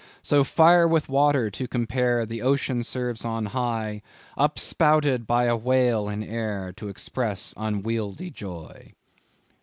"So 0.23 0.43
fire 0.43 0.87
with 0.87 1.09
water 1.09 1.51
to 1.51 1.67
compare, 1.67 2.25
The 2.25 2.41
ocean 2.41 2.81
serves 2.83 3.23
on 3.23 3.45
high, 3.53 4.01
Up 4.35 4.57
spouted 4.57 5.27
by 5.27 5.43
a 5.43 5.55
whale 5.55 6.09
in 6.09 6.23
air, 6.23 6.73
To 6.77 6.87
express 6.89 7.53
unwieldy 7.55 8.31
joy." 8.31 8.93